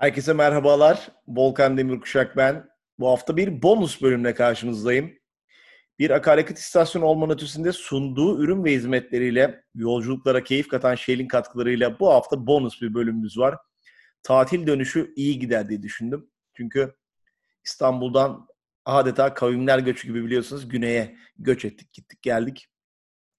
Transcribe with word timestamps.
Herkese 0.00 0.32
merhabalar. 0.32 1.08
Volkan 1.28 1.76
Demirkuşak 1.78 2.36
ben. 2.36 2.68
Bu 2.98 3.08
hafta 3.08 3.36
bir 3.36 3.62
bonus 3.62 4.02
bölümle 4.02 4.34
karşınızdayım. 4.34 5.12
Bir 5.98 6.10
akaryakıt 6.10 6.58
istasyonu 6.58 7.04
olmanın 7.04 7.32
ötesinde 7.32 7.72
sunduğu 7.72 8.42
ürün 8.42 8.64
ve 8.64 8.72
hizmetleriyle 8.72 9.64
yolculuklara 9.74 10.44
keyif 10.44 10.68
katan 10.68 10.94
Shell'in 10.94 11.28
katkılarıyla 11.28 12.00
bu 12.00 12.10
hafta 12.10 12.46
bonus 12.46 12.82
bir 12.82 12.94
bölümümüz 12.94 13.38
var. 13.38 13.56
Tatil 14.22 14.66
dönüşü 14.66 15.12
iyi 15.16 15.38
gider 15.38 15.68
diye 15.68 15.82
düşündüm. 15.82 16.30
Çünkü 16.56 16.94
İstanbul'dan 17.64 18.46
adeta 18.84 19.34
kavimler 19.34 19.78
göçü 19.78 20.08
gibi 20.08 20.24
biliyorsunuz 20.24 20.68
güneye 20.68 21.16
göç 21.38 21.64
ettik, 21.64 21.92
gittik, 21.92 22.22
geldik. 22.22 22.68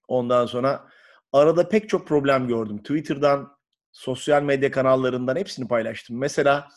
Ondan 0.08 0.46
sonra 0.46 0.88
arada 1.32 1.68
pek 1.68 1.88
çok 1.88 2.08
problem 2.08 2.48
gördüm. 2.48 2.78
Twitter'dan, 2.78 3.56
sosyal 3.92 4.42
medya 4.42 4.70
kanallarından 4.70 5.36
hepsini 5.36 5.68
paylaştım. 5.68 6.18
Mesela 6.18 6.68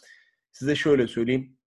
size 0.51 0.75
şöyle 0.75 1.07
söyleyeyim. 1.07 1.57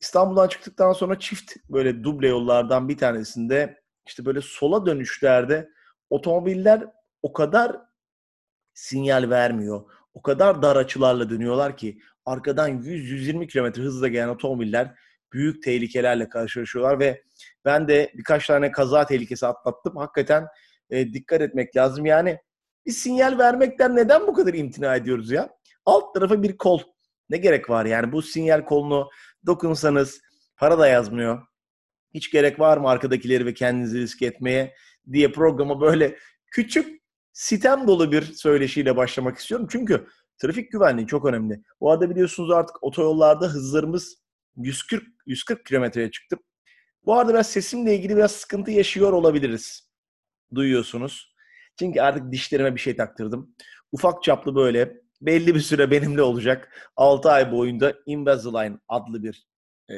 İstanbul'dan 0.00 0.48
çıktıktan 0.48 0.92
sonra 0.92 1.18
çift 1.18 1.52
böyle 1.70 2.04
duble 2.04 2.28
yollardan 2.28 2.88
bir 2.88 2.98
tanesinde 2.98 3.82
işte 4.06 4.24
böyle 4.24 4.40
sola 4.40 4.86
dönüşlerde 4.86 5.68
otomobiller 6.10 6.86
o 7.22 7.32
kadar 7.32 7.76
sinyal 8.74 9.30
vermiyor. 9.30 9.90
O 10.14 10.22
kadar 10.22 10.62
dar 10.62 10.76
açılarla 10.76 11.30
dönüyorlar 11.30 11.76
ki 11.76 11.98
arkadan 12.24 12.70
100-120 12.70 13.46
km 13.46 13.80
hızla 13.80 14.08
gelen 14.08 14.28
otomobiller 14.28 14.94
büyük 15.32 15.62
tehlikelerle 15.62 16.28
karşılaşıyorlar 16.28 16.98
ve 16.98 17.22
ben 17.64 17.88
de 17.88 18.12
birkaç 18.14 18.46
tane 18.46 18.72
kaza 18.72 19.06
tehlikesi 19.06 19.46
atlattım. 19.46 19.96
Hakikaten 19.96 20.46
e, 20.90 21.12
dikkat 21.12 21.40
etmek 21.40 21.76
lazım. 21.76 22.06
Yani 22.06 22.38
bir 22.86 22.92
sinyal 22.92 23.38
vermekten 23.38 23.96
neden 23.96 24.26
bu 24.26 24.34
kadar 24.34 24.54
imtina 24.54 24.96
ediyoruz 24.96 25.30
ya? 25.30 25.48
Alt 25.86 26.14
tarafa 26.14 26.42
bir 26.42 26.56
kol. 26.56 26.80
Ne 27.30 27.36
gerek 27.36 27.70
var 27.70 27.84
yani 27.84 28.12
bu 28.12 28.22
sinyal 28.22 28.64
kolunu 28.64 29.08
dokunsanız 29.46 30.20
para 30.56 30.78
da 30.78 30.88
yazmıyor. 30.88 31.42
Hiç 32.14 32.30
gerek 32.30 32.60
var 32.60 32.76
mı 32.76 32.88
arkadakileri 32.88 33.46
ve 33.46 33.54
kendinizi 33.54 33.98
risk 33.98 34.22
etmeye 34.22 34.74
diye 35.12 35.32
programa 35.32 35.80
böyle 35.80 36.18
küçük 36.50 37.02
sitem 37.32 37.86
dolu 37.86 38.12
bir 38.12 38.22
söyleşiyle 38.22 38.96
başlamak 38.96 39.38
istiyorum. 39.38 39.66
Çünkü 39.70 40.06
trafik 40.38 40.72
güvenliği 40.72 41.06
çok 41.06 41.24
önemli. 41.24 41.62
Bu 41.80 41.90
arada 41.90 42.10
biliyorsunuz 42.10 42.50
artık 42.50 42.84
otoyollarda 42.84 43.48
hızlarımız 43.48 44.16
140 44.56 45.04
140 45.26 45.66
kilometreye 45.66 46.10
çıktı. 46.10 46.36
Bu 47.06 47.14
arada 47.14 47.34
ben 47.34 47.42
sesimle 47.42 47.96
ilgili 47.96 48.16
biraz 48.16 48.32
sıkıntı 48.32 48.70
yaşıyor 48.70 49.12
olabiliriz. 49.12 49.90
Duyuyorsunuz. 50.54 51.33
Çünkü 51.78 52.00
artık 52.00 52.32
dişlerime 52.32 52.74
bir 52.74 52.80
şey 52.80 52.96
taktırdım. 52.96 53.54
Ufak 53.92 54.22
çaplı 54.22 54.54
böyle 54.54 55.00
belli 55.20 55.54
bir 55.54 55.60
süre 55.60 55.90
benimle 55.90 56.22
olacak. 56.22 56.90
6 56.96 57.30
ay 57.30 57.52
boyunca 57.52 57.94
Invisalign 58.06 58.76
adlı 58.88 59.22
bir 59.22 59.46
e, 59.90 59.96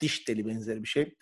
diş 0.00 0.24
teli 0.24 0.46
benzeri 0.46 0.82
bir 0.82 0.88
şey. 0.88 1.14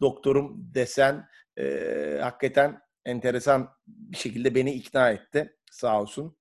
Doktorum 0.00 0.74
desen 0.74 1.26
e, 1.58 2.18
hakikaten 2.22 2.78
enteresan 3.04 3.68
bir 3.86 4.16
şekilde 4.16 4.54
beni 4.54 4.72
ikna 4.72 5.10
etti. 5.10 5.56
Sağ 5.70 6.00
olsun. 6.00 6.36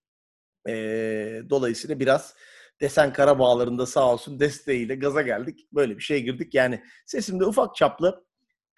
E, 0.67 0.73
dolayısıyla 1.49 1.99
biraz 1.99 2.35
desen 2.81 3.13
kara 3.13 3.39
bağlarında 3.39 3.85
sağ 3.85 4.13
olsun 4.13 4.39
desteğiyle 4.39 4.95
gaza 4.95 5.21
geldik. 5.21 5.67
Böyle 5.73 5.97
bir 5.97 6.03
şey 6.03 6.23
girdik. 6.23 6.53
Yani 6.53 6.83
sesimde 7.05 7.45
ufak 7.45 7.75
çaplı 7.75 8.25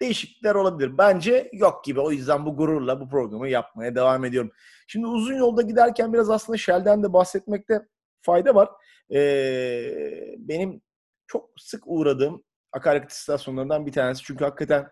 değişiklikler 0.02 0.54
olabilir. 0.54 0.98
Bence 0.98 1.50
yok 1.52 1.84
gibi. 1.84 2.00
O 2.00 2.10
yüzden 2.10 2.46
bu 2.46 2.56
gururla 2.56 3.00
bu 3.00 3.08
programı 3.08 3.48
yapmaya 3.48 3.94
devam 3.94 4.24
ediyorum. 4.24 4.52
Şimdi 4.86 5.06
uzun 5.06 5.34
yolda 5.34 5.62
giderken 5.62 6.12
biraz 6.12 6.30
aslında 6.30 6.58
Shell'den 6.58 7.02
de 7.02 7.12
bahsetmekte 7.12 7.88
fayda 8.22 8.54
var. 8.54 8.68
Ee, 9.12 10.34
benim 10.38 10.82
çok 11.26 11.50
sık 11.58 11.82
uğradığım 11.86 12.44
akaryakıt 12.72 13.12
istasyonlarından 13.12 13.86
bir 13.86 13.92
tanesi. 13.92 14.22
Çünkü 14.22 14.44
hakikaten 14.44 14.88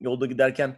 yolda 0.00 0.26
giderken 0.26 0.76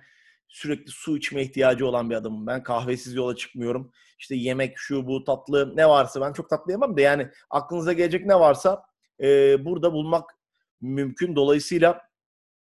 sürekli 0.49 0.91
su 0.91 1.17
içme 1.17 1.43
ihtiyacı 1.43 1.87
olan 1.87 2.11
bir 2.11 2.15
adamım. 2.15 2.47
Ben 2.47 2.63
kahvesiz 2.63 3.15
yola 3.15 3.37
çıkmıyorum. 3.37 3.93
İşte 4.19 4.35
yemek, 4.35 4.79
şu, 4.79 5.07
bu, 5.07 5.25
tatlı 5.25 5.77
ne 5.77 5.89
varsa 5.89 6.21
ben 6.21 6.33
çok 6.33 6.51
tatlı 6.51 6.73
yemem 6.73 6.97
de 6.97 7.03
yani 7.03 7.29
aklınıza 7.51 7.93
gelecek 7.93 8.27
ne 8.27 8.35
varsa 8.35 8.83
e, 9.21 9.65
burada 9.65 9.93
bulmak 9.93 10.31
mümkün. 10.81 11.37
Dolayısıyla 11.37 12.10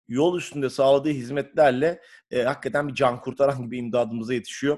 yol 0.08 0.38
üstünde 0.38 0.70
sağladığı 0.70 1.10
hizmetlerle 1.10 2.02
e, 2.32 2.42
hakikaten 2.44 2.88
bir 2.88 2.94
can 2.94 3.22
kurtaran 3.22 3.64
gibi 3.64 3.78
imdadımıza 3.78 4.34
yetişiyor. 4.34 4.78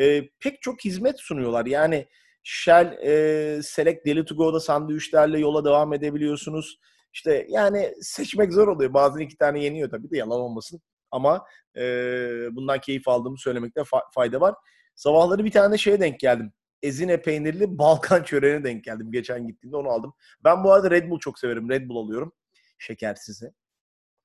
E, 0.00 0.28
pek 0.28 0.62
çok 0.62 0.84
hizmet 0.84 1.20
sunuyorlar. 1.20 1.66
Yani 1.66 2.06
Shell 2.42 2.92
e, 3.02 3.62
Select 3.62 4.06
Daily 4.06 4.24
to 4.24 4.36
Go'da 4.36 4.60
sandviçlerle 4.60 5.38
yola 5.38 5.64
devam 5.64 5.92
edebiliyorsunuz. 5.92 6.78
İşte 7.12 7.46
yani 7.48 7.94
seçmek 8.00 8.52
zor 8.52 8.68
oluyor. 8.68 8.94
Bazen 8.94 9.20
iki 9.20 9.36
tane 9.36 9.64
yeniyor 9.64 9.90
tabii 9.90 10.10
de 10.10 10.16
yalan 10.16 10.40
olmasın. 10.40 10.80
Ama 11.10 11.46
e, 11.76 11.82
bundan 12.52 12.80
keyif 12.80 13.08
aldığımı 13.08 13.38
söylemekte 13.38 13.80
fa- 13.80 14.12
fayda 14.14 14.40
var. 14.40 14.54
Sabahları 14.94 15.44
bir 15.44 15.50
tane 15.50 15.78
şeye 15.78 16.00
denk 16.00 16.20
geldim. 16.20 16.52
Ezine 16.82 17.22
peynirli 17.22 17.78
Balkan 17.78 18.22
çöreğine 18.22 18.64
denk 18.64 18.84
geldim. 18.84 19.12
Geçen 19.12 19.46
gittiğimde 19.46 19.76
onu 19.76 19.88
aldım. 19.88 20.14
Ben 20.44 20.64
bu 20.64 20.72
arada 20.72 20.90
Red 20.90 21.10
Bull 21.10 21.18
çok 21.18 21.38
severim. 21.38 21.70
Red 21.70 21.88
Bull 21.88 22.06
alıyorum. 22.06 22.32
Şekersizi. 22.78 23.52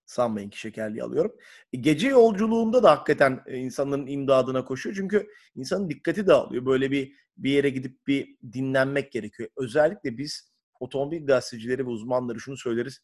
Sanmayın 0.09 0.50
ki 0.50 0.59
şekerli 0.59 1.03
alıyorum. 1.03 1.31
E, 1.74 1.78
gece 1.78 2.08
yolculuğunda 2.08 2.84
da 2.84 2.92
hakikaten 2.92 3.44
e, 3.46 3.58
insanların 3.58 4.08
imdadına 4.08 4.66
koşuyor. 4.66 4.96
Çünkü 4.96 5.28
insanın 5.56 5.90
dikkati 5.90 6.28
dağılıyor. 6.28 6.66
Böyle 6.66 6.92
bir 6.92 7.14
bir 7.38 7.52
yere 7.52 7.70
gidip 7.70 8.08
bir 8.08 8.38
dinlenmek 8.53 9.12
gerekiyor. 9.12 9.50
Özellikle 9.58 10.18
biz 10.18 10.52
otomobil 10.80 11.25
gazetecileri 11.25 11.86
ve 11.86 11.90
uzmanları 11.90 12.40
şunu 12.40 12.58
söyleriz. 12.58 13.00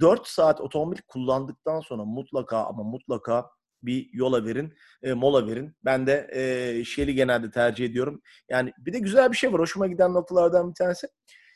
4 0.00 0.26
saat 0.26 0.60
otomobil 0.60 0.98
kullandıktan 1.08 1.80
sonra 1.80 2.04
mutlaka 2.04 2.64
ama 2.64 2.82
mutlaka 2.82 3.50
bir 3.82 4.08
yola 4.12 4.44
verin, 4.44 4.74
e, 5.02 5.12
mola 5.12 5.46
verin. 5.46 5.76
Ben 5.84 6.06
de 6.06 6.30
e, 6.32 6.84
Shell'i 6.84 7.14
genelde 7.14 7.50
tercih 7.50 7.84
ediyorum. 7.84 8.22
Yani 8.48 8.72
bir 8.78 8.92
de 8.92 8.98
güzel 8.98 9.32
bir 9.32 9.36
şey 9.36 9.52
var. 9.52 9.60
Hoşuma 9.60 9.86
giden 9.86 10.14
noktalardan 10.14 10.70
bir 10.70 10.74
tanesi. 10.74 11.06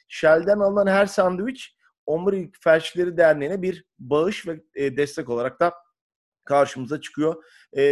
Shell'den 0.09 0.59
alınan 0.59 0.87
her 0.87 1.07
sandviç 1.07 1.78
Omurilik 2.09 2.55
Felçleri 2.61 3.17
Derneği'ne 3.17 3.63
bir 3.63 3.85
bağış 3.99 4.47
ve 4.47 4.61
e, 4.75 4.97
destek 4.97 5.29
olarak 5.29 5.61
da 5.61 5.75
karşımıza 6.45 7.01
çıkıyor. 7.01 7.45
E, 7.77 7.83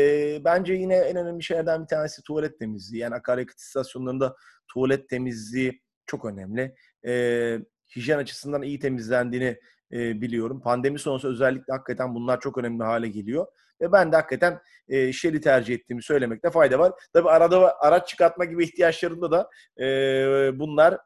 bence 0.44 0.74
yine 0.74 0.96
en 0.96 1.16
önemli 1.16 1.42
şeylerden 1.42 1.82
bir 1.82 1.88
tanesi 1.88 2.22
tuvalet 2.22 2.58
temizliği. 2.58 3.02
Yani 3.02 3.14
akaryakıt 3.14 3.58
istasyonlarında 3.58 4.36
tuvalet 4.72 5.08
temizliği 5.08 5.82
çok 6.06 6.24
önemli. 6.24 6.74
E, 7.06 7.12
hijyen 7.96 8.18
açısından 8.18 8.62
iyi 8.62 8.78
temizlendiğini 8.78 9.58
e, 9.92 10.20
biliyorum. 10.20 10.60
Pandemi 10.60 10.98
sonrası 10.98 11.28
özellikle 11.28 11.72
hakikaten 11.72 12.14
bunlar 12.14 12.40
çok 12.40 12.58
önemli 12.58 12.84
hale 12.84 13.08
geliyor. 13.08 13.46
Ve 13.80 13.92
ben 13.92 14.12
de 14.12 14.16
hakikaten 14.16 14.60
e, 14.88 15.12
Shell'i 15.12 15.40
tercih 15.40 15.74
ettiğimi 15.74 16.02
söylemekte 16.02 16.50
fayda 16.50 16.78
var. 16.78 16.92
Tabii 17.12 17.30
arada 17.30 17.80
araç 17.80 18.08
çıkartma 18.08 18.44
gibi 18.44 18.64
ihtiyaçlarında 18.64 19.30
da 19.30 19.50
e, 19.84 19.86
bunlar 20.58 20.98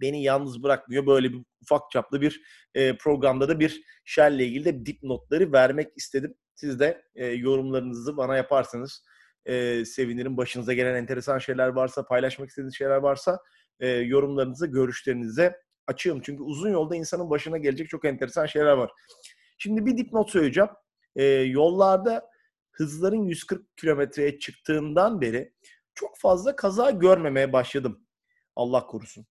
beni 0.00 0.22
yalnız 0.22 0.62
bırakmıyor. 0.62 1.06
Böyle 1.06 1.32
bir 1.32 1.38
ufak 1.62 1.90
çaplı 1.90 2.20
bir 2.20 2.42
e, 2.74 2.96
programda 2.96 3.48
da 3.48 3.60
bir 3.60 3.82
Shell'le 4.04 4.40
ilgili 4.40 4.64
de 4.64 4.86
dipnotları 4.86 5.52
vermek 5.52 5.92
istedim. 5.96 6.34
Siz 6.54 6.80
de 6.80 7.02
e, 7.14 7.26
yorumlarınızı 7.26 8.16
bana 8.16 8.36
yaparsanız 8.36 9.04
e, 9.46 9.84
sevinirim. 9.84 10.36
Başınıza 10.36 10.72
gelen 10.72 10.94
enteresan 10.94 11.38
şeyler 11.38 11.68
varsa, 11.68 12.06
paylaşmak 12.06 12.48
istediğiniz 12.48 12.76
şeyler 12.76 12.96
varsa 12.96 13.38
e, 13.80 13.88
yorumlarınızı, 13.88 14.66
görüşlerinize 14.66 15.56
açığım. 15.86 16.20
Çünkü 16.20 16.42
uzun 16.42 16.70
yolda 16.70 16.96
insanın 16.96 17.30
başına 17.30 17.58
gelecek 17.58 17.88
çok 17.88 18.04
enteresan 18.04 18.46
şeyler 18.46 18.72
var. 18.72 18.90
Şimdi 19.58 19.86
bir 19.86 19.96
dipnot 19.96 20.30
söyleyeceğim. 20.30 20.70
E, 21.16 21.24
yollarda 21.24 22.30
hızların 22.70 23.22
140 23.22 23.76
kilometreye 23.76 24.38
çıktığından 24.38 25.20
beri 25.20 25.52
çok 25.94 26.18
fazla 26.18 26.56
kaza 26.56 26.90
görmemeye 26.90 27.52
başladım. 27.52 28.06
Allah 28.56 28.86
korusun. 28.86 29.26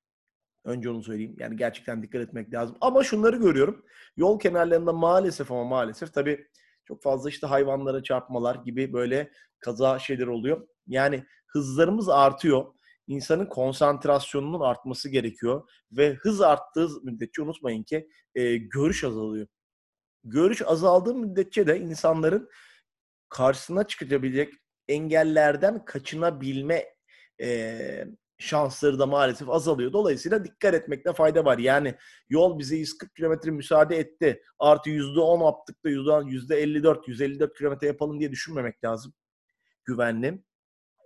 Önce 0.64 0.90
onu 0.90 1.04
söyleyeyim. 1.04 1.36
Yani 1.40 1.56
gerçekten 1.56 2.04
dikkat 2.04 2.22
etmek 2.22 2.54
lazım. 2.54 2.78
Ama 2.82 3.04
şunları 3.04 3.36
görüyorum. 3.36 3.86
Yol 4.18 4.40
kenarlarında 4.40 4.94
maalesef 4.94 5.52
ama 5.52 5.64
maalesef 5.64 6.14
tabii 6.14 6.48
çok 6.86 7.04
fazla 7.04 7.30
işte 7.30 7.48
hayvanlara 7.48 8.04
çarpmalar 8.04 8.56
gibi 8.56 8.94
böyle 8.94 9.32
kaza 9.60 10.00
şeyler 10.00 10.28
oluyor. 10.28 10.68
Yani 10.88 11.26
hızlarımız 11.48 12.10
artıyor. 12.10 12.66
İnsanın 13.08 13.46
konsantrasyonunun 13.46 14.60
artması 14.60 15.10
gerekiyor. 15.10 15.70
Ve 15.92 16.14
hız 16.14 16.42
arttığı 16.42 16.88
müddetçe 17.04 17.42
unutmayın 17.42 17.84
ki 17.84 18.10
e, 18.36 18.58
görüş 18.58 19.04
azalıyor. 19.04 19.48
Görüş 20.24 20.62
azaldığı 20.62 21.16
müddetçe 21.16 21.68
de 21.68 21.80
insanların 21.80 22.50
karşısına 23.30 23.88
çıkabilecek 23.88 24.54
engellerden 24.88 25.86
kaçınabilme 25.86 26.86
e, 27.42 28.06
şansları 28.40 29.00
da 29.00 29.06
maalesef 29.06 29.50
azalıyor. 29.50 29.94
Dolayısıyla 29.94 30.46
dikkat 30.46 30.74
etmekte 30.74 31.14
fayda 31.14 31.46
var. 31.46 31.58
Yani 31.58 31.96
yol 32.30 32.60
bize 32.60 32.76
140 32.76 33.16
kilometre 33.16 33.52
müsaade 33.52 33.98
etti. 33.98 34.44
Artı 34.60 34.90
%10 34.90 35.46
yaptık 35.46 35.86
da 35.86 35.90
%54, 35.90 37.08
154 37.08 37.58
kilometre 37.58 37.88
yapalım 37.88 38.20
diye 38.20 38.32
düşünmemek 38.32 38.84
lazım. 38.84 39.14
Güvenli. 39.86 40.44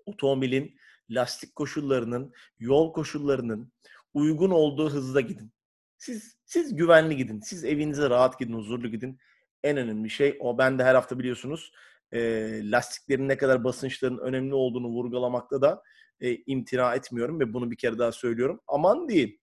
Otomobilin 0.05 0.75
lastik 1.09 1.55
koşullarının, 1.55 2.33
yol 2.59 2.93
koşullarının, 2.93 3.73
uygun 4.13 4.51
olduğu 4.51 4.89
hızda 4.89 5.21
gidin. 5.21 5.53
Siz 5.97 6.37
siz 6.45 6.75
güvenli 6.75 7.17
gidin. 7.17 7.39
Siz 7.39 7.63
evinize 7.63 8.09
rahat 8.09 8.39
gidin, 8.39 8.53
huzurlu 8.53 8.87
gidin. 8.87 9.19
En 9.63 9.77
önemli 9.77 10.09
şey 10.09 10.37
o. 10.39 10.57
Ben 10.57 10.79
de 10.79 10.83
her 10.83 10.95
hafta 10.95 11.19
biliyorsunuz 11.19 11.71
e, 12.13 12.19
lastiklerin 12.71 13.29
ne 13.29 13.37
kadar 13.37 13.63
basınçların 13.63 14.17
önemli 14.17 14.53
olduğunu 14.53 14.87
vurgulamakta 14.87 15.61
da 15.61 15.83
e, 16.19 16.35
imtina 16.35 16.95
etmiyorum 16.95 17.39
ve 17.39 17.53
bunu 17.53 17.71
bir 17.71 17.77
kere 17.77 17.97
daha 17.97 18.11
söylüyorum. 18.11 18.59
Aman 18.67 19.09
diyeyim. 19.09 19.37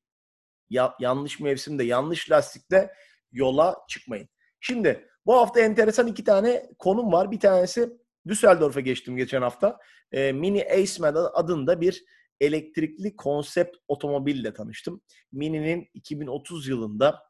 Ya, 0.71 0.95
yanlış 1.01 1.41
mevsimde, 1.41 1.85
yanlış 1.85 2.31
lastikle 2.31 2.91
yola 3.33 3.77
çıkmayın. 3.89 4.29
Şimdi 4.61 5.09
bu 5.27 5.35
hafta 5.35 5.61
enteresan 5.61 6.07
iki 6.07 6.25
tane 6.25 6.71
konum 6.79 7.13
var. 7.13 7.31
Bir 7.31 7.41
tanesi 7.41 7.91
Düsseldorf'a 8.29 8.81
geçtim 8.81 9.17
geçen 9.17 9.43
hafta. 9.43 9.79
E, 10.13 10.33
Mini 10.33 10.65
Aceman 10.65 11.31
adında 11.35 11.81
bir 11.81 12.05
elektrikli 12.41 13.17
konsept 13.17 13.77
otomobille 13.89 14.55
tanıştım. 14.55 15.03
Mini'nin 15.33 15.89
2030 15.95 16.69
yılında 16.69 17.23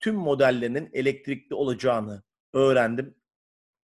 tüm 0.00 0.14
modellerinin 0.14 0.90
elektrikli 0.92 1.54
olacağını 1.54 2.22
öğrendim. 2.52 3.14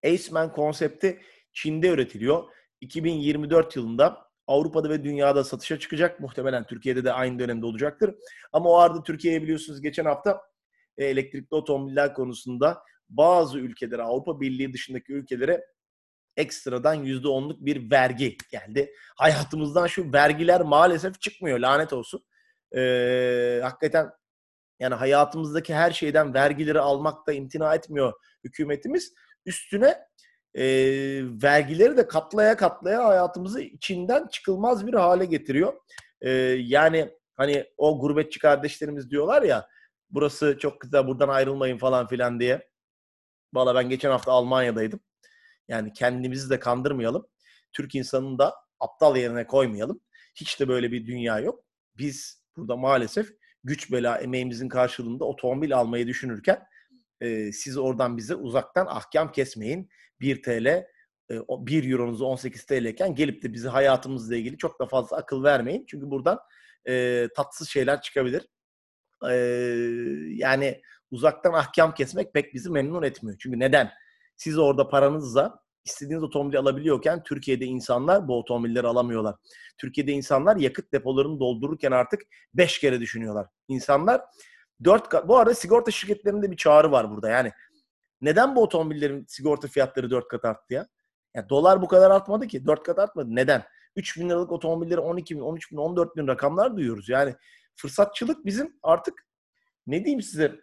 Aceman 0.04 0.52
konsepti 0.52 1.20
Çin'de 1.52 1.88
üretiliyor. 1.88 2.44
2024 2.80 3.76
yılında 3.76 4.30
Avrupa'da 4.46 4.90
ve 4.90 5.04
dünyada 5.04 5.44
satışa 5.44 5.78
çıkacak. 5.78 6.20
Muhtemelen 6.20 6.66
Türkiye'de 6.66 7.04
de 7.04 7.12
aynı 7.12 7.38
dönemde 7.38 7.66
olacaktır. 7.66 8.14
Ama 8.52 8.70
o 8.70 8.76
arada 8.76 9.02
Türkiye'ye 9.02 9.42
biliyorsunuz 9.42 9.80
geçen 9.80 10.04
hafta 10.04 10.40
e, 10.98 11.04
elektrikli 11.04 11.54
otomobiller 11.54 12.14
konusunda 12.14 12.82
bazı 13.08 13.58
ülkelere, 13.58 14.02
Avrupa 14.02 14.40
Birliği 14.40 14.72
dışındaki 14.72 15.12
ülkelere 15.12 15.66
ekstradan 16.36 17.04
%10'luk 17.04 17.56
bir 17.66 17.90
vergi 17.90 18.36
geldi. 18.50 18.92
Hayatımızdan 19.16 19.86
şu 19.86 20.12
vergiler 20.12 20.60
maalesef 20.60 21.20
çıkmıyor 21.20 21.58
lanet 21.58 21.92
olsun. 21.92 22.24
Ee, 22.76 23.60
hakikaten 23.62 24.10
yani 24.80 24.94
hayatımızdaki 24.94 25.74
her 25.74 25.90
şeyden 25.90 26.34
vergileri 26.34 26.80
almakta 26.80 27.32
imtina 27.32 27.74
etmiyor 27.74 28.12
hükümetimiz. 28.44 29.14
Üstüne 29.46 29.98
e, 30.54 30.64
vergileri 31.42 31.96
de 31.96 32.06
katlaya 32.06 32.56
katlaya 32.56 33.04
hayatımızı 33.04 33.60
içinden 33.60 34.26
çıkılmaz 34.26 34.86
bir 34.86 34.94
hale 34.94 35.24
getiriyor. 35.24 35.72
E, 36.20 36.30
yani 36.58 37.10
hani 37.36 37.64
o 37.76 38.00
gurbetçi 38.00 38.38
kardeşlerimiz 38.38 39.10
diyorlar 39.10 39.42
ya 39.42 39.68
burası 40.10 40.58
çok 40.58 40.80
güzel 40.80 41.06
buradan 41.06 41.28
ayrılmayın 41.28 41.78
falan 41.78 42.06
filan 42.06 42.40
diye. 42.40 42.70
Valla 43.54 43.74
ben 43.74 43.88
geçen 43.88 44.10
hafta 44.10 44.32
Almanya'daydım. 44.32 45.00
Yani 45.68 45.92
kendimizi 45.92 46.50
de 46.50 46.58
kandırmayalım. 46.58 47.26
Türk 47.72 47.94
insanını 47.94 48.38
da 48.38 48.54
aptal 48.80 49.16
yerine 49.16 49.46
koymayalım. 49.46 50.00
Hiç 50.34 50.60
de 50.60 50.68
böyle 50.68 50.92
bir 50.92 51.06
dünya 51.06 51.38
yok. 51.38 51.64
Biz 51.98 52.44
burada 52.56 52.76
maalesef 52.76 53.28
güç 53.64 53.92
bela 53.92 54.18
emeğimizin 54.18 54.68
karşılığında 54.68 55.24
otomobil 55.24 55.76
almayı 55.76 56.06
düşünürken 56.06 56.62
e, 57.20 57.52
siz 57.52 57.78
oradan 57.78 58.16
bize 58.16 58.34
uzaktan 58.34 58.86
ahkam 58.86 59.32
kesmeyin. 59.32 59.88
1 60.20 60.42
TL 60.42 60.66
e, 60.66 60.84
1 61.30 61.90
euronuzu 61.90 62.24
18 62.24 62.66
TL 62.66 62.84
iken 62.84 63.14
gelip 63.14 63.42
de 63.42 63.52
bizi 63.52 63.68
hayatımızla 63.68 64.36
ilgili 64.36 64.58
çok 64.58 64.80
da 64.80 64.86
fazla 64.86 65.16
akıl 65.16 65.44
vermeyin. 65.44 65.84
Çünkü 65.88 66.10
buradan 66.10 66.38
e, 66.88 67.26
tatsız 67.36 67.68
şeyler 67.68 68.00
çıkabilir. 68.00 68.46
E, 69.30 69.34
yani 70.28 70.82
uzaktan 71.10 71.52
ahkam 71.52 71.94
kesmek 71.94 72.34
pek 72.34 72.54
bizi 72.54 72.70
memnun 72.70 73.02
etmiyor. 73.02 73.38
Çünkü 73.40 73.58
neden? 73.58 73.90
Siz 74.36 74.58
orada 74.58 74.88
paranızla 74.88 75.60
istediğiniz 75.84 76.22
otomobili 76.22 76.58
alabiliyorken 76.58 77.22
Türkiye'de 77.22 77.64
insanlar 77.64 78.28
bu 78.28 78.38
otomobilleri 78.38 78.86
alamıyorlar. 78.86 79.34
Türkiye'de 79.78 80.12
insanlar 80.12 80.56
yakıt 80.56 80.92
depolarını 80.92 81.40
doldururken 81.40 81.92
artık 81.92 82.22
5 82.54 82.78
kere 82.80 83.00
düşünüyorlar. 83.00 83.46
İnsanlar 83.68 84.20
4 84.84 85.08
kat, 85.08 85.28
bu 85.28 85.38
arada 85.38 85.54
sigorta 85.54 85.90
şirketlerinde 85.90 86.50
bir 86.50 86.56
çağrı 86.56 86.92
var 86.92 87.10
burada. 87.10 87.28
Yani 87.28 87.52
neden 88.20 88.56
bu 88.56 88.62
otomobillerin 88.62 89.24
sigorta 89.28 89.68
fiyatları 89.68 90.10
4 90.10 90.28
kat 90.28 90.44
arttı 90.44 90.74
ya? 90.74 90.86
Yani 91.34 91.48
dolar 91.48 91.82
bu 91.82 91.88
kadar 91.88 92.10
artmadı 92.10 92.46
ki. 92.46 92.66
4 92.66 92.82
kat 92.82 92.98
artmadı. 92.98 93.28
Neden? 93.30 93.64
3 93.96 94.18
bin 94.18 94.28
liralık 94.28 94.52
otomobilleri 94.52 95.00
12 95.00 95.36
bin, 95.36 95.40
13 95.40 95.72
bin, 95.72 95.76
14 95.76 96.16
bin 96.16 96.26
rakamlar 96.26 96.76
duyuyoruz. 96.76 97.08
Yani 97.08 97.34
fırsatçılık 97.76 98.46
bizim 98.46 98.78
artık 98.82 99.26
ne 99.86 100.04
diyeyim 100.04 100.22
size 100.22 100.60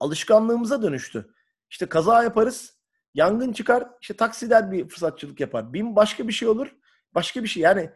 alışkanlığımıza 0.00 0.82
dönüştü. 0.82 1.34
İşte 1.70 1.86
kaza 1.86 2.22
yaparız, 2.22 2.78
yangın 3.14 3.52
çıkar, 3.52 3.88
işte 4.00 4.16
taksiler 4.16 4.72
bir 4.72 4.88
fırsatçılık 4.88 5.40
yapar. 5.40 5.72
Bin 5.72 5.96
başka 5.96 6.28
bir 6.28 6.32
şey 6.32 6.48
olur, 6.48 6.76
başka 7.14 7.42
bir 7.42 7.48
şey. 7.48 7.62
Yani 7.62 7.90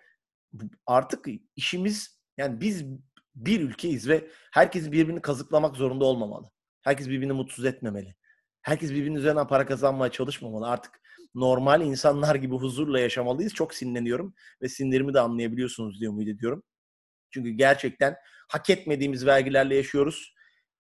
artık 0.86 1.26
işimiz 1.56 2.20
yani 2.36 2.60
biz 2.60 2.84
bir 3.34 3.60
ülkeyiz 3.60 4.08
ve 4.08 4.28
herkes 4.52 4.92
birbirini 4.92 5.22
kazıklamak 5.22 5.76
zorunda 5.76 6.04
olmamalı. 6.04 6.50
Herkes 6.82 7.08
birbirini 7.08 7.32
mutsuz 7.32 7.64
etmemeli. 7.64 8.14
Herkes 8.62 8.90
birbirinin 8.90 9.18
üzerinden 9.18 9.46
para 9.46 9.66
kazanmaya 9.66 10.12
çalışmamalı. 10.12 10.66
Artık 10.66 11.00
normal 11.34 11.82
insanlar 11.82 12.34
gibi 12.34 12.54
huzurla 12.54 13.00
yaşamalıyız. 13.00 13.54
Çok 13.54 13.74
sinirleniyorum 13.74 14.34
ve 14.62 14.68
sinirimi 14.68 15.14
de 15.14 15.20
anlayabiliyorsunuz 15.20 16.00
diye 16.00 16.10
umut 16.10 16.28
ediyorum. 16.28 16.62
Çünkü 17.30 17.50
gerçekten 17.50 18.16
hak 18.48 18.70
etmediğimiz 18.70 19.26
vergilerle 19.26 19.76
yaşıyoruz. 19.76 20.34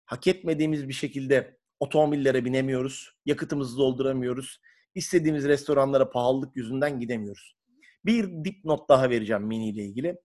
Hak 0.04 0.26
etmediğimiz 0.26 0.88
bir 0.88 0.92
şekilde 0.92 1.58
otomobillere 1.80 2.44
binemiyoruz. 2.44 3.10
Yakıtımızı 3.26 3.78
dolduramıyoruz. 3.78 4.60
İstediğimiz 4.94 5.44
restoranlara 5.44 6.10
pahalılık 6.10 6.56
yüzünden 6.56 7.00
gidemiyoruz. 7.00 7.56
Bir 8.04 8.44
dipnot 8.44 8.88
daha 8.88 9.10
vereceğim 9.10 9.42
Mini 9.42 9.68
ile 9.68 9.84
ilgili. 9.84 10.16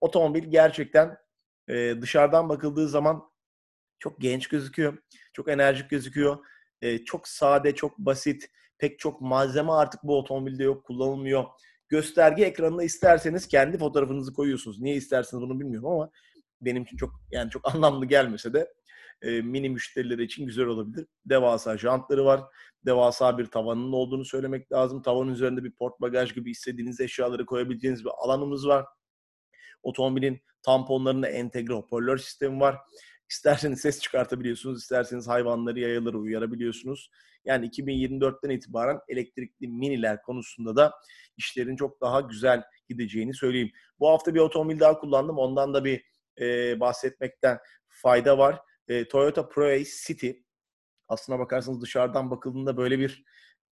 Otomobil 0.00 0.50
gerçekten 0.50 1.16
e, 1.68 1.94
dışarıdan 2.02 2.48
bakıldığı 2.48 2.88
zaman 2.88 3.22
çok 3.98 4.20
genç 4.20 4.48
gözüküyor. 4.48 4.98
Çok 5.32 5.48
enerjik 5.48 5.90
gözüküyor. 5.90 6.38
E, 6.82 7.04
çok 7.04 7.28
sade, 7.28 7.74
çok 7.74 7.98
basit. 7.98 8.50
Pek 8.78 8.98
çok 8.98 9.20
malzeme 9.20 9.72
artık 9.72 10.02
bu 10.02 10.18
otomobilde 10.18 10.64
yok, 10.64 10.84
kullanılmıyor. 10.84 11.44
Gösterge 11.88 12.44
ekranına 12.44 12.82
isterseniz 12.82 13.48
kendi 13.48 13.78
fotoğrafınızı 13.78 14.32
koyuyorsunuz. 14.32 14.80
Niye 14.80 14.96
isterseniz 14.96 15.42
bunu 15.42 15.60
bilmiyorum 15.60 15.90
ama 15.90 16.10
benim 16.60 16.82
için 16.82 16.96
çok 16.96 17.10
yani 17.30 17.50
çok 17.50 17.68
anlamlı 17.74 18.06
gelmese 18.06 18.52
de 18.52 18.72
e, 19.22 19.42
mini 19.42 19.70
müşterileri 19.70 20.24
için 20.24 20.46
güzel 20.46 20.66
olabilir. 20.66 21.06
Devasa 21.26 21.78
jantları 21.78 22.24
var. 22.24 22.40
Devasa 22.86 23.38
bir 23.38 23.46
tavanının 23.46 23.92
olduğunu 23.92 24.24
söylemek 24.24 24.72
lazım. 24.72 25.02
Tavanın 25.02 25.32
üzerinde 25.32 25.64
bir 25.64 25.72
port 25.72 26.00
bagaj 26.00 26.34
gibi 26.34 26.50
istediğiniz 26.50 27.00
eşyaları 27.00 27.46
koyabileceğiniz 27.46 28.04
bir 28.04 28.10
alanımız 28.18 28.68
var. 28.68 28.84
Otomobilin 29.84 30.40
tamponlarında 30.62 31.28
entegre 31.28 31.74
hoparlör 31.74 32.18
sistemi 32.18 32.60
var. 32.60 32.76
İsterseniz 33.30 33.80
ses 33.80 34.00
çıkartabiliyorsunuz, 34.00 34.82
isterseniz 34.82 35.28
hayvanları, 35.28 35.80
yayaları 35.80 36.18
uyarabiliyorsunuz. 36.18 37.10
Yani 37.44 37.66
2024'ten 37.68 38.50
itibaren 38.50 39.00
elektrikli 39.08 39.68
miniler 39.68 40.22
konusunda 40.22 40.76
da 40.76 40.92
işlerin 41.36 41.76
çok 41.76 42.00
daha 42.00 42.20
güzel 42.20 42.62
gideceğini 42.88 43.34
söyleyeyim. 43.34 43.70
Bu 43.98 44.08
hafta 44.08 44.34
bir 44.34 44.40
otomobil 44.40 44.80
daha 44.80 44.98
kullandım. 44.98 45.38
Ondan 45.38 45.74
da 45.74 45.84
bir 45.84 46.04
e, 46.40 46.80
bahsetmekten 46.80 47.58
fayda 47.88 48.38
var. 48.38 48.60
E, 48.88 49.08
Toyota 49.08 49.48
Proace 49.48 49.90
City. 50.06 50.30
Aslına 51.08 51.38
bakarsanız 51.38 51.82
dışarıdan 51.82 52.30
bakıldığında 52.30 52.76
böyle 52.76 52.98
bir 52.98 53.24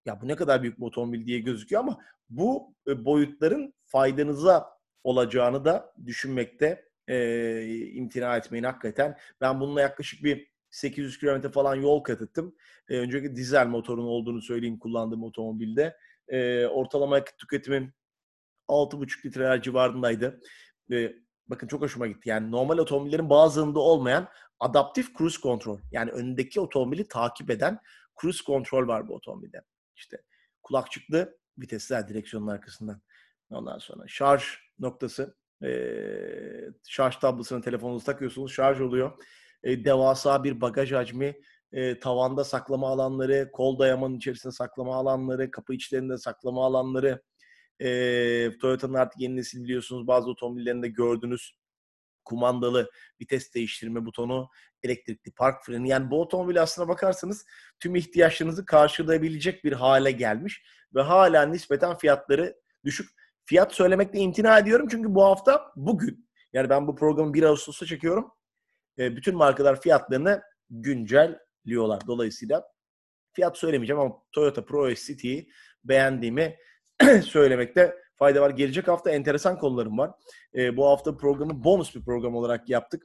ya 0.05 0.21
bu 0.21 0.27
ne 0.27 0.35
kadar 0.35 0.61
büyük 0.63 0.79
bir 0.79 0.85
otomobil 0.85 1.25
diye 1.25 1.39
gözüküyor 1.39 1.81
ama 1.81 1.99
bu 2.29 2.75
e, 2.87 3.05
boyutların 3.05 3.73
faydanıza 3.85 4.73
olacağını 5.03 5.65
da 5.65 5.93
düşünmekte 6.05 6.85
e, 7.07 7.77
imtina 7.93 8.37
etmeyin 8.37 8.63
hakikaten. 8.63 9.17
Ben 9.41 9.59
bununla 9.59 9.81
yaklaşık 9.81 10.23
bir 10.23 10.53
800 10.71 11.17
kilometre 11.17 11.49
falan 11.49 11.75
yol 11.75 12.03
kat 12.03 12.21
ettim. 12.21 12.55
E, 12.89 12.97
önceki 12.97 13.35
dizel 13.35 13.67
motorun 13.67 14.05
olduğunu 14.05 14.41
söyleyeyim 14.41 14.79
kullandığım 14.79 15.23
otomobilde. 15.23 15.97
E, 16.27 16.65
ortalama 16.65 17.17
yakıt 17.17 17.37
tüketimim 17.37 17.93
6,5 18.67 19.25
litre 19.25 19.61
civarındaydı. 19.61 20.39
E, 20.91 21.13
bakın 21.47 21.67
çok 21.67 21.81
hoşuma 21.81 22.07
gitti. 22.07 22.29
Yani 22.29 22.51
normal 22.51 22.77
otomobillerin 22.77 23.29
bazılarında 23.29 23.79
olmayan 23.79 24.27
adaptif 24.59 25.17
cruise 25.17 25.41
control. 25.41 25.79
Yani 25.91 26.11
önündeki 26.11 26.61
otomobili 26.61 27.07
takip 27.07 27.49
eden 27.49 27.79
cruise 28.21 28.43
control 28.43 28.87
var 28.87 29.07
bu 29.07 29.15
otomobilde. 29.15 29.61
İşte 29.95 30.17
kulakçıklı 30.63 31.37
vitesler 31.57 32.07
direksiyonun 32.07 32.47
arkasından. 32.47 33.01
Ondan 33.49 33.77
sonra 33.77 34.03
şarj 34.07 34.43
noktası. 34.83 35.35
E, 35.63 35.69
şarj 36.87 37.15
tablosuna 37.15 37.61
telefonunuzu 37.61 38.05
takıyorsunuz. 38.05 38.51
Şarj 38.53 38.81
oluyor. 38.81 39.23
E, 39.63 39.85
devasa 39.85 40.43
bir 40.43 40.61
bagaj 40.61 40.91
hacmi. 40.91 41.35
E, 41.71 41.99
tavanda 41.99 42.43
saklama 42.43 42.89
alanları, 42.89 43.49
kol 43.53 43.79
dayamanın 43.79 44.15
içerisinde 44.15 44.53
saklama 44.53 44.95
alanları, 44.95 45.51
kapı 45.51 45.73
içlerinde 45.73 46.17
saklama 46.17 46.65
alanları. 46.65 47.21
E, 47.79 47.87
Toyota'nın 48.61 48.93
artık 48.93 49.21
yeni 49.21 49.35
nesil 49.35 49.63
biliyorsunuz 49.63 50.07
bazı 50.07 50.29
otomobillerinde 50.29 50.87
gördünüz 50.87 51.55
kumandalı 52.25 52.91
vites 53.21 53.53
değiştirme 53.53 54.05
butonu, 54.05 54.49
elektrikli 54.83 55.31
park 55.31 55.65
freni. 55.65 55.89
Yani 55.89 56.11
bu 56.11 56.21
otomobil 56.21 56.61
aslına 56.61 56.87
bakarsanız 56.87 57.45
tüm 57.79 57.95
ihtiyaçlarınızı 57.95 58.65
karşılayabilecek 58.65 59.63
bir 59.63 59.73
hale 59.73 60.11
gelmiş 60.11 60.63
ve 60.95 61.01
hala 61.01 61.45
nispeten 61.45 61.97
fiyatları 61.97 62.55
düşük. 62.85 63.09
Fiyat 63.45 63.73
söylemekte 63.73 64.19
imtina 64.19 64.59
ediyorum 64.59 64.87
çünkü 64.91 65.15
bu 65.15 65.23
hafta 65.23 65.71
bugün 65.75 66.29
yani 66.53 66.69
ben 66.69 66.87
bu 66.87 66.95
programı 66.95 67.33
1 67.33 67.43
Ağustos'ta 67.43 67.85
çekiyorum. 67.85 68.31
e, 68.97 69.15
bütün 69.15 69.35
markalar 69.35 69.81
fiyatlarını 69.81 70.41
güncelliyorlar. 70.69 72.07
Dolayısıyla 72.07 72.63
fiyat 73.33 73.57
söylemeyeceğim 73.57 73.99
ama 73.99 74.15
Toyota 74.31 74.65
Pro 74.65 74.93
City'yi 74.93 75.49
beğendiğimi 75.83 76.55
söylemekte 77.23 77.95
fayda 78.15 78.41
var. 78.41 78.49
Gelecek 78.49 78.87
hafta 78.87 79.11
enteresan 79.11 79.59
konularım 79.59 79.97
var. 79.97 80.11
E, 80.55 80.77
bu 80.77 80.87
hafta 80.87 81.17
programı 81.17 81.63
bonus 81.63 81.95
bir 81.95 82.05
program 82.05 82.35
olarak 82.35 82.69
yaptık. 82.69 83.03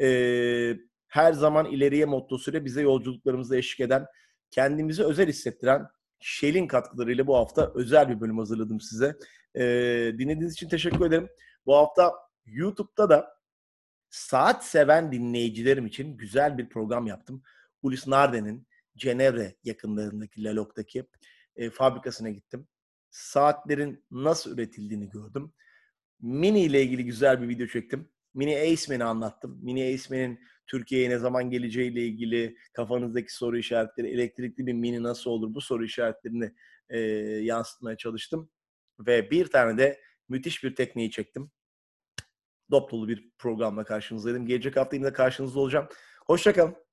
E, 0.00 0.76
her 1.08 1.32
zaman 1.32 1.66
ileriye 1.66 2.04
mottosuyla 2.04 2.64
bize 2.64 2.82
yolculuklarımızda 2.82 3.56
eşlik 3.56 3.80
eden, 3.80 4.06
kendimizi 4.50 5.04
özel 5.04 5.28
hissettiren 5.28 5.86
Shell'in 6.26 6.66
katkılarıyla 6.66 7.26
bu 7.26 7.36
hafta 7.36 7.72
özel 7.74 8.08
bir 8.08 8.20
bölüm 8.20 8.38
hazırladım 8.38 8.80
size. 8.80 9.16
E, 9.54 9.62
dinlediğiniz 10.18 10.52
için 10.52 10.68
teşekkür 10.68 11.06
ederim. 11.06 11.28
Bu 11.66 11.76
hafta 11.76 12.12
YouTube'da 12.46 13.10
da 13.10 13.36
saat 14.10 14.64
seven 14.64 15.12
dinleyicilerim 15.12 15.86
için 15.86 16.16
güzel 16.16 16.58
bir 16.58 16.68
program 16.68 17.06
yaptım. 17.06 17.42
Ulis 17.82 18.06
Narden'in 18.06 18.66
Cenevre 18.96 19.56
yakınlarındaki 19.64 20.44
Lalok'taki 20.44 21.06
e, 21.56 21.70
fabrikasına 21.70 22.30
gittim. 22.30 22.68
Saatlerin 23.10 24.04
nasıl 24.10 24.54
üretildiğini 24.54 25.08
gördüm. 25.08 25.52
Mini 26.20 26.60
ile 26.60 26.82
ilgili 26.82 27.04
güzel 27.04 27.42
bir 27.42 27.48
video 27.48 27.66
çektim. 27.66 28.08
Mini 28.34 28.56
Aceman'i 28.58 29.04
anlattım. 29.04 29.58
Mini 29.62 29.94
Aceman'in 29.94 30.40
Türkiye'ye 30.66 31.10
ne 31.10 31.18
zaman 31.18 31.50
geleceği 31.50 31.90
ile 31.92 32.06
ilgili 32.06 32.56
kafanızdaki 32.72 33.34
soru 33.34 33.58
işaretleri, 33.58 34.08
elektrikli 34.08 34.66
bir 34.66 34.72
mini 34.72 35.02
nasıl 35.02 35.30
olur 35.30 35.54
bu 35.54 35.60
soru 35.60 35.84
işaretlerini 35.84 36.54
e, 36.88 36.98
yansıtmaya 37.42 37.96
çalıştım. 37.96 38.50
Ve 38.98 39.30
bir 39.30 39.46
tane 39.46 39.78
de 39.78 40.00
müthiş 40.28 40.64
bir 40.64 40.74
tekniği 40.74 41.10
çektim. 41.10 41.50
Dop 42.70 42.90
dolu 42.90 43.08
bir 43.08 43.30
programla 43.38 43.84
karşınızdaydım. 43.84 44.46
Gelecek 44.46 44.76
hafta 44.76 44.96
yine 44.96 45.12
karşınızda 45.12 45.60
olacağım. 45.60 45.88
Hoşçakalın. 46.26 46.83